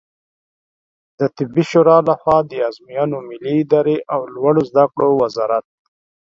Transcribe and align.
د 1.17 1.19
طبي 1.35 1.63
شورا 1.69 1.97
له 2.07 2.13
خوا 2.21 2.37
د 2.49 2.51
آزموینو 2.67 3.17
ملي 3.29 3.53
ادارې 3.63 3.97
او 4.13 4.19
لوړو 4.33 4.61
زده 4.69 4.85
کړو 4.93 5.09
وزارت 5.21 5.65